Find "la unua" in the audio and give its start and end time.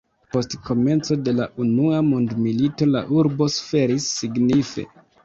1.39-1.99